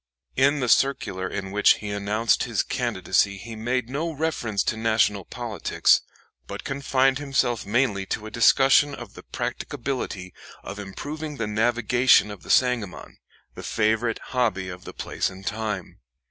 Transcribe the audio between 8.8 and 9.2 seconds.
of